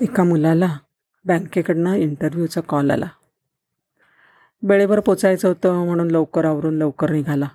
[0.00, 0.76] एका मुलाला
[1.24, 3.06] बँकेकडनं इंटरव्ह्यूचा कॉल आला.
[4.62, 7.48] वेळेवर पोचायचं होतं म्हणून लवकर आवरून लवकर निघाला.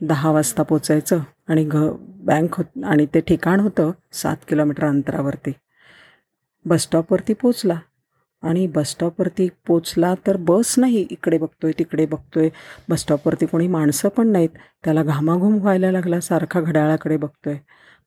[0.00, 1.18] दहा वाजता पोचायचं
[1.48, 5.52] आणि घ बँक होत आणि ते ठिकाण होतं सात किलोमीटर अंतरावरती.
[6.64, 7.78] बसस्टॉपवरती पोचला.
[8.42, 12.48] आणि बसस्टॉपवरती पोचला तर बस नाही इकडे बघतोय तिकडे बघतोय.
[12.88, 14.50] बसस्टॉपवरती कोणी माणसं पण नाहीत.
[14.84, 17.58] त्याला घामाघूम व्हायला लागला सारखा घड्याळाकडे बघतोय.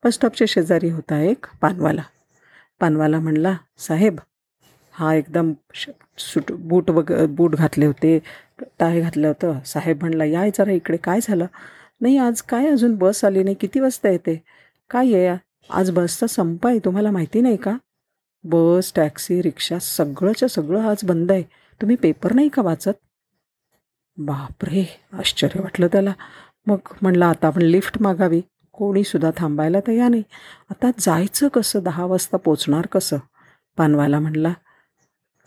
[0.03, 2.01] बसस्टॉपच्या शेजारी होता एक पानवाला.
[2.83, 4.19] पानवाला म्हणला साहेब
[4.95, 8.17] हा एकदम श सुट बूट वग बूट घातले होते
[8.79, 9.59] टाय घातलं होतं.
[9.65, 11.45] साहेब म्हणला या जरा इकडे काय झालं?
[12.01, 14.41] नाही आज काय अजून बस आली नाही किती वाजता येते?
[14.89, 15.37] काय आहे
[15.69, 17.75] आज बसचा संप आहे तुम्हाला माहिती नाही का?
[18.43, 21.43] बस टॅक्सी रिक्षा सगळंच्या सगळं आज बंद आहे.
[21.81, 22.99] तुम्ही पेपर नाही का वाचत?
[24.17, 26.13] बापरे आश्चर्य वाटलं त्याला.
[26.67, 28.41] मग म्हणलं आता आपण लिफ्ट मागावी.
[28.73, 30.23] कोणीसुद्धा थांबायला तयार नाही.
[30.69, 31.83] आता जायचं कसं?
[31.83, 33.17] दहा वाजता पोचणार कसं?
[33.77, 34.53] पानवाला म्हणला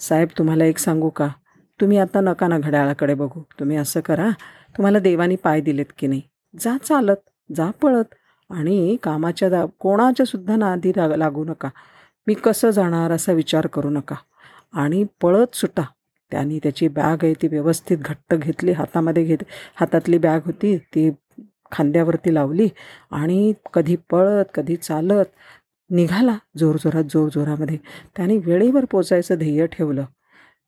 [0.01, 1.29] साहेब तुम्हाला एक सांगू का?
[1.81, 3.43] तुम्ही आता नका ना घड्याळाकडे बघू.
[3.61, 4.29] तुम्ही असं करा
[4.77, 6.23] तुम्हाला देवानी पाय दिलेत की नाही.
[6.61, 8.15] जा चालत जा पळत
[8.51, 11.69] आणि कामाच्या दा कोणाच्यासुद्धा नादी लागू नका.
[12.27, 14.17] मी कसं जाणार असा विचार करू नका.
[14.73, 15.83] आणि पळत सुटा.
[16.31, 19.39] त्यांनी त्याची बॅग आहे ती व्यवस्थित घट्ट घेतली हातामध्ये घेत
[19.75, 21.11] हातातली बॅग होती ती
[21.73, 22.69] खांद्यावरती लावली
[23.11, 25.25] आणि कधी पळत कधी चालत
[25.91, 27.77] निघाला जोरजोरात जोरजोरामध्ये.
[28.17, 30.05] त्याने वेळेवर पोचायचं ध्येय ठेवलं.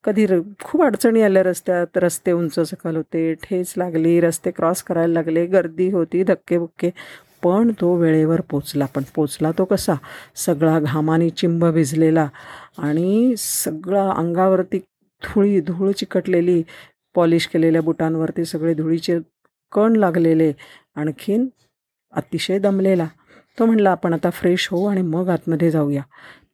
[0.04, 1.96] कधी र खूप अडचणी आल्या रस्त्यात.
[1.96, 6.90] रस्ते उंच सकल होते ठेच लागली रस्ते क्रॉस करायला लागले गर्दी होती धक्केबुक्के.
[7.42, 8.86] पण तो वेळेवर पोचला.
[8.94, 9.94] पण पोचला तो कसा?
[10.36, 12.28] सगळा घामाने चिंब भिजलेला
[12.78, 14.78] आणि सगळा अंगावरती
[15.22, 16.62] धुळी धूळ चिकटलेली
[17.14, 19.18] पॉलिश केलेल्या बुटांवरती सगळे धुळीचे
[19.72, 20.52] कण लागलेले
[20.96, 21.48] आणखीन
[22.12, 23.06] अतिशय दमलेला.
[23.58, 26.02] तो म्हणला आपण आता फ्रेश होऊ आणि मग आतमध्ये जाऊया.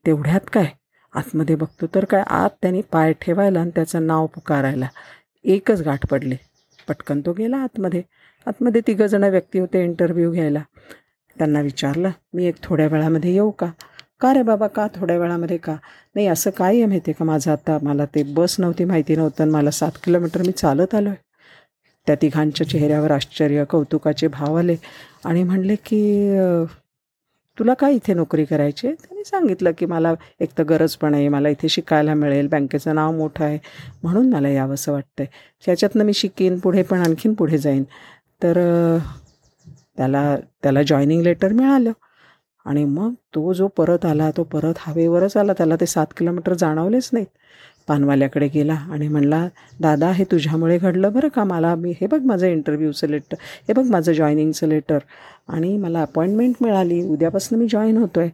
[0.05, 0.65] तेवढ्यात काय?
[1.13, 2.23] आतमध्ये बघतो तर काय?
[2.27, 4.87] आत त्यांनी पाय ठेवायला आणि त्याचं नाव पुकारायला.
[5.43, 6.35] एकच गाठ पडली.
[6.87, 8.01] पटकन तो गेला आतमध्ये.
[8.47, 10.59] आतमध्ये तिघंजणं व्यक्ती होते इंटरव्ह्यू घ्यायला.
[11.37, 13.67] त्यांना विचारलं मी एक थोड्या वेळामध्ये येऊ का?
[14.21, 14.67] का रे बाबा?
[14.67, 15.75] का थोड्या वेळामध्ये का?
[16.15, 17.25] नाही असं काय आहे माहिती आहे का?
[17.25, 21.09] माझं आता मला ते बस नव्हती माहिती नव्हतं आणि मला सात किलोमीटर मी चालत आलो
[21.09, 21.23] आहे
[22.07, 24.75] त्या तिघांच्या चेहऱ्यावर आश्चर्य कौतुकाचे भाव आले
[25.25, 26.01] आणि म्हणले की
[27.57, 28.95] तुला काय इथे नोकरी करायची आहे?
[28.95, 33.11] त्यांनी सांगितलं की मला एक तर गरज पण आहे मला इथे शिकायला मिळेल बँकेचं नाव
[33.17, 33.57] मोठं आहे
[34.03, 35.27] म्हणून मला यावंसं वाटतं आहे
[35.65, 37.83] त्याच्यातनं मी शिकेन पुढे पण आणखीन पुढे जाईन.
[38.41, 38.57] तर
[39.97, 41.91] त्याला त्याला जॉईनिंग लेटर मिळालं
[42.65, 47.09] आणि मग तो जो परत आला तो परत हवेवरच आला त्याला ते सात किलोमीटर जाणवलेच
[47.13, 47.27] नाहीत.
[47.87, 49.47] पानवाल्याकडे गेला आणि म्हणला
[49.79, 51.43] दादा हे तुझ्यामुळे घडलं बरं का?
[51.43, 53.35] मला मी हे बघ माझं इंटरव्ह्यूचं लेटर
[53.67, 54.97] हे बघ माझं जॉईनिंगचं लेटर
[55.47, 57.01] आणि मला अपॉइंटमेंट मिळाली.
[57.03, 58.29] उद्यापासून मी जॉईन होतो आहे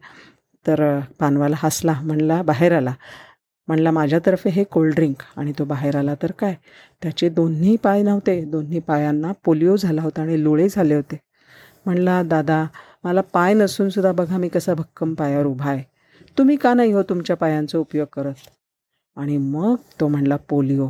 [0.66, 2.94] तर पानवाला हसला म्हणला बाहेर आला.
[3.67, 6.56] म्हणला माझ्यातर्फे हे कोल्ड्रिंक आणि तो बाहेर आला तर काय?
[7.01, 8.39] त्याचे दोन्ही पाय नव्हते.
[8.45, 11.19] दोन्ही पायांना पोलिओ झाला होता आणि लोळे झाले होते.
[11.85, 12.66] म्हणला दादा
[13.03, 15.83] मला पाय नसूनसुद्धा बघा मी कसा भक्कम पायावर उभा आहे.
[16.38, 18.33] तुम्ही का नाही हो तुमच्या पायांचा उपयोग करत?
[19.16, 20.88] आणि मग तो म्हणला पोलिओ.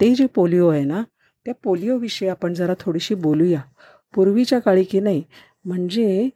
[0.00, 1.02] ते जे पोलिओ आहे ना
[1.46, 3.60] त्या पोलिओविषयी आपण जरा थोडीशी बोलूया.
[4.14, 5.22] पूर्वीच्या काळी की नाही
[5.64, 6.28] म्हणजे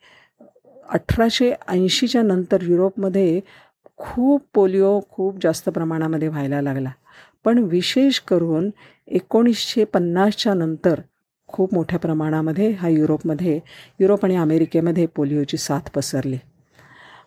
[0.88, 3.40] अठराशे ऐंशीच्या नंतर युरोपमध्ये
[3.96, 6.90] खूप पोलिओ खूप जास्त प्रमाणामध्ये व्हायला लागला.
[7.44, 8.70] पण विशेष करून
[9.08, 11.00] एकोणीसशे पन्नासच्या नंतर
[11.48, 13.60] खूप मोठ्या प्रमाणामध्ये हा युरोपमध्ये
[14.00, 16.38] युरोप आणि अमेरिकेमध्ये पोलिओची साथ पसरली.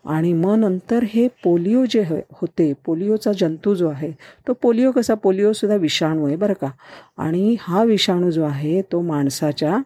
[0.05, 4.11] आणि मग नंतर हे पोलिओ जे होते पोलिओचा जंतू जो आहे
[4.47, 5.13] तो पोलिओ कसा?
[5.13, 6.69] पोलिओसुद्धा विषाणू आहे बरं का?
[7.17, 9.77] आणि हा विषाणू जो आहे तो माणसाच्या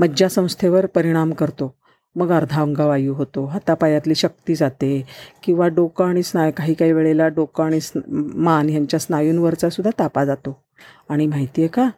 [0.00, 1.74] मज्जासंस्थेवर परिणाम करतो.
[2.16, 5.06] मग अर्धांगवायू होतो हातापायातली शक्ती जाते
[5.42, 8.00] किंवा डोकं आणि स्नाय काही काही वेळेला डोकं आणि स्न
[8.34, 10.62] मान ह्यांच्या स्नायूंवरचा सुद्धा तापा जातो.
[11.08, 11.88] आणि माहिती आहे का?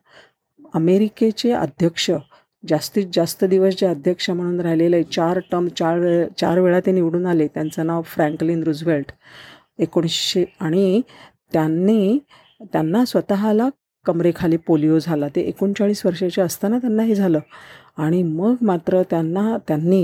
[0.74, 2.10] अमेरिकेचे अध्यक्ष
[2.68, 7.26] जास्तीत जास्त दिवस जे अध्यक्ष म्हणून राहिलेले चार टर्म चार वेळ चार वेळा ते निवडून
[7.26, 7.46] आले.
[7.46, 9.12] त्यांचं नाव फ्रँकलिन रुझवेल्ट.
[9.78, 11.00] एकोणीसशे आणि
[11.52, 12.18] त्यांनी
[12.62, 13.68] त्यांना स्वतःला
[14.06, 15.28] कमरेखाली पोलिओ झाला.
[15.28, 17.38] ते एकोणचाळीस वर्षाचे असताना त्यांना हे झालं.
[17.98, 20.02] आणि मग मात्र त्यांना त्यांनी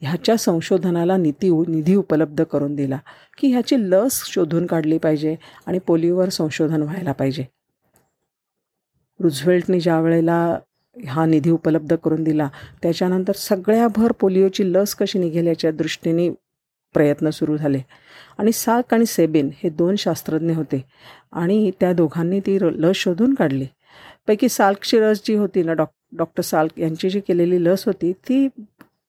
[0.00, 2.98] ह्याच्या संशोधनाला निती निधी उपलब्ध करून दिला
[3.38, 5.36] की ह्याची लस शोधून काढली पाहिजे
[5.66, 7.44] आणि पोलिओवर संशोधन व्हायला पाहिजे.
[9.20, 10.58] रुझवेल्टने ज्या वेळेला
[11.06, 12.48] हा निधी उपलब्ध करून दिला.
[12.82, 16.28] त्याच्यानंतर सगळ्याभर पोलिओची लस कशी निघेल याच्या दृष्टीने
[16.94, 17.80] प्रयत्न सुरू झाले.
[18.38, 20.84] आणि साक आणि सेबिन हे दोन शास्त्रज्ञ होते
[21.32, 23.66] आणि त्या दोघांनी ती लस शोधून काढली.
[24.26, 28.48] पैकी साल्कची लस जी होती ना डॉक डॉक्टर साल्क यांची जी केलेली लस होती ती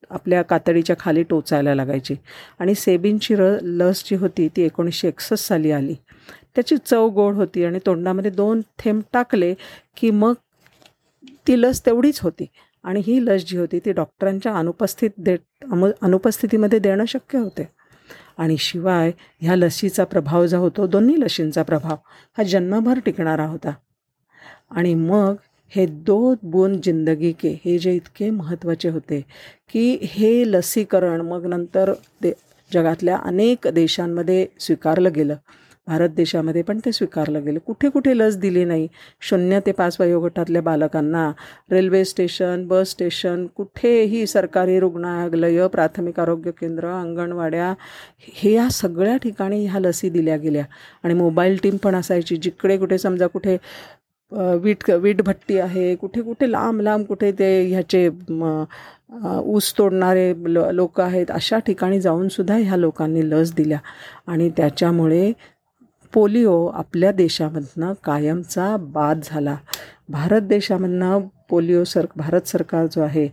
[0.10, 2.16] आपल्या कातडीच्या खाली टोचायला लागायची.
[2.60, 5.96] आणि सेबिनची र लस जी होती ती एकोणीसशे एकसष्ट साली आली.
[6.56, 9.54] त्याची चव गोड होती आणि तोंडामध्ये दोन थेंब टाकले
[9.98, 10.34] की मग
[11.50, 12.46] ती लस तेवढीच होती.
[12.84, 15.36] आणि ही लस जी होती ती डॉक्टरांच्या अनुपस्थित दे
[16.02, 17.68] अनुपस्थितीमध्ये देणं शक्य होते.
[18.38, 19.12] आणि शिवाय
[19.42, 21.96] ह्या लसीचा प्रभाव जो होतो दोन्ही लसींचा प्रभाव
[22.38, 23.72] हा जन्मभर टिकणारा होता.
[24.72, 25.36] आणि मग
[25.76, 29.22] हे दो बोन जिंदगी के हे जे इतके महत्त्वाचे होते
[29.74, 32.34] की हे लसीकरण मग नंतर दे
[32.74, 35.36] जगातल्या अनेक देशांमध्ये स्वीकारलं गेलं.
[35.90, 37.60] भारत देशामध्ये पण ते स्वीकारलं गेलं.
[37.68, 38.88] कुठे कुठे लस दिली नाही.
[39.22, 41.30] शून्य ते पाच वयोगटातल्या बालकांना
[41.72, 47.74] रेल्वे स्टेशन बस स्टेशन कुठेही सरकारी रुग्णालय प्राथमिक आरोग्य केंद्र अंगणवाड्या
[48.36, 50.64] हे या सगळ्या ठिकाणी ह्या लसी दिल्या गेल्या.
[51.04, 52.36] आणि मोबाईल टीम पण असायची.
[52.38, 53.58] जिकडे कुठे समजा कुठे
[54.64, 58.08] वीट वीटभट्टी आहे कुठे कुठे लांब लांब कुठे ते ह्याचे
[59.54, 63.78] ऊस तोडणारे ल लोक आहेत अशा ठिकाणी जाऊनसुद्धा ह्या लोकांनी लस दिल्या.
[64.28, 65.32] आणि त्याच्यामुळे
[66.14, 69.56] पोलिओ आपल्या देशामधनं कायमचा बाद झाला.
[70.10, 71.20] भारत देशामधनं
[71.50, 73.28] पोलिओ सर भारत सरकार जो आहे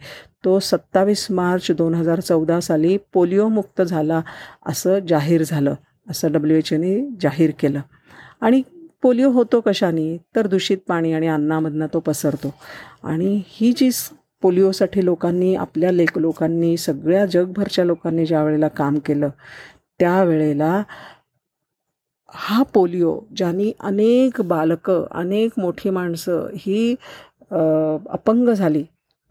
[0.44, 4.20] तो सत्तावीस मार्च दोन हजार चौदा साली पोलिओमुक्त झाला
[4.66, 5.74] असं जाहीर झालं
[6.10, 7.80] असं डब्ल्यू एच ओने जाहीर केलं.
[8.40, 8.62] आणि
[9.02, 10.16] पोलिओ होतो कशाने?
[10.36, 12.54] तर दूषित पाणी आणि अन्नामधनं तो पसरतो.
[13.04, 13.90] आणि ही जी
[14.42, 19.28] पोलिओसाठी लोकांनी आपल्या लेख लोकांनी सगळ्या जगभरच्या लोकांनी ज्या वेळेला काम केलं
[19.98, 20.82] त्यावेळेला
[22.28, 26.94] हा पोलिओ ज्यांनी अनेक बालकं अनेक मोठी माणसं ही
[27.50, 28.82] अपंग झाली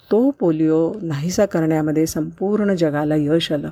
[0.09, 3.69] तो पोलिओ नाहीसा करण्यामध्ये संपूर्ण जगाला यश आलं.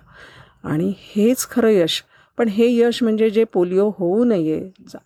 [0.63, 2.01] आणि हेच खरं यश.
[2.37, 4.61] पण हे यश म्हणजे जे पोलिओ होऊ नये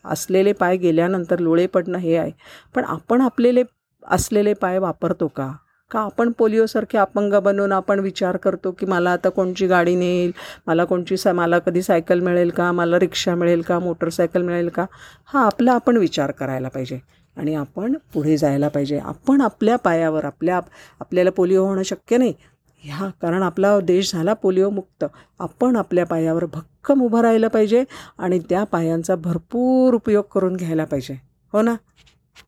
[0.06, 2.32] असलेले पाय गेल्यानंतर लोळे पडणं हे आहे.
[2.76, 3.64] पण आपण आपलेले
[4.04, 5.52] असलेले पाय वापरतो का?
[5.92, 10.32] का आपण पोलिओसारखे अपंग बनवून आपण विचार करतो की मला आता कोणची गाडी नेईल?
[10.68, 12.72] मला कोणची सा मला कधी सायकल मिळेल का?
[12.72, 13.80] मला रिक्षा मिळेल का?
[13.80, 14.86] मोटरसायकल मिळेल का?
[15.26, 17.00] हा आपला आपण विचार करायला पाहिजे.
[17.38, 19.00] आणि आपण पुढे जायला पाहिजे.
[19.00, 20.60] आपण आपल्या पायावर आपल्या
[21.00, 22.34] आपल्याला पोलिओ होणं शक्य नाही.
[22.84, 25.06] ह्या कारण आपला देश झाला पोलिओमुक्त.
[25.40, 27.84] आपण आपल्या पायावर भक्कम उभं राहिलं पाहिजे
[28.18, 31.22] आणि त्या पायांचा भरपूर उपयोग करून घ्यायला पाहिजे.
[31.54, 31.76] हो ना?